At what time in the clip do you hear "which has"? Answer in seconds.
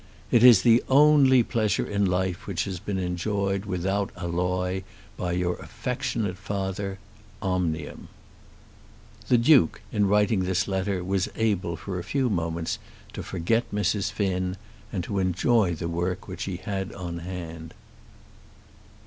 2.47-2.79